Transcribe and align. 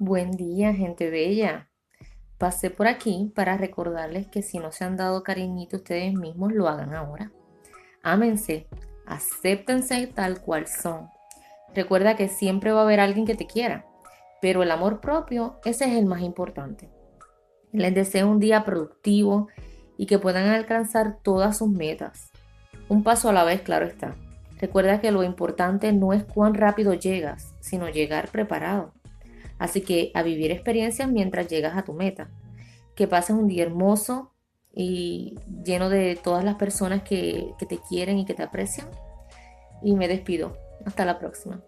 Buen 0.00 0.30
día, 0.30 0.72
gente 0.74 1.10
bella. 1.10 1.68
Pasé 2.38 2.70
por 2.70 2.86
aquí 2.86 3.32
para 3.34 3.56
recordarles 3.56 4.28
que 4.28 4.42
si 4.42 4.60
no 4.60 4.70
se 4.70 4.84
han 4.84 4.96
dado 4.96 5.24
cariñito 5.24 5.78
ustedes 5.78 6.14
mismos, 6.14 6.52
lo 6.52 6.68
hagan 6.68 6.94
ahora. 6.94 7.32
Ámense, 8.04 8.68
acéptense 9.06 10.06
tal 10.06 10.40
cual 10.40 10.68
son. 10.68 11.08
Recuerda 11.74 12.14
que 12.14 12.28
siempre 12.28 12.70
va 12.70 12.82
a 12.82 12.84
haber 12.84 13.00
alguien 13.00 13.26
que 13.26 13.34
te 13.34 13.48
quiera, 13.48 13.86
pero 14.40 14.62
el 14.62 14.70
amor 14.70 15.00
propio, 15.00 15.58
ese 15.64 15.86
es 15.86 15.96
el 15.96 16.06
más 16.06 16.22
importante. 16.22 16.88
Les 17.72 17.92
deseo 17.92 18.28
un 18.28 18.38
día 18.38 18.64
productivo 18.64 19.48
y 19.96 20.06
que 20.06 20.20
puedan 20.20 20.48
alcanzar 20.48 21.18
todas 21.24 21.58
sus 21.58 21.70
metas. 21.70 22.30
Un 22.88 23.02
paso 23.02 23.30
a 23.30 23.32
la 23.32 23.42
vez, 23.42 23.62
claro 23.62 23.86
está. 23.86 24.14
Recuerda 24.60 25.00
que 25.00 25.10
lo 25.10 25.24
importante 25.24 25.92
no 25.92 26.12
es 26.12 26.22
cuán 26.22 26.54
rápido 26.54 26.94
llegas, 26.94 27.52
sino 27.58 27.88
llegar 27.88 28.28
preparado. 28.28 28.92
Así 29.58 29.80
que 29.80 30.10
a 30.14 30.22
vivir 30.22 30.50
experiencias 30.50 31.10
mientras 31.10 31.48
llegas 31.48 31.76
a 31.76 31.84
tu 31.84 31.92
meta. 31.92 32.30
Que 32.94 33.08
pases 33.08 33.36
un 33.36 33.48
día 33.48 33.64
hermoso 33.64 34.32
y 34.72 35.34
lleno 35.64 35.88
de 35.88 36.16
todas 36.16 36.44
las 36.44 36.56
personas 36.56 37.02
que, 37.02 37.52
que 37.58 37.66
te 37.66 37.78
quieren 37.78 38.18
y 38.18 38.24
que 38.24 38.34
te 38.34 38.42
aprecian. 38.42 38.88
Y 39.82 39.94
me 39.94 40.08
despido. 40.08 40.56
Hasta 40.84 41.04
la 41.04 41.18
próxima. 41.18 41.62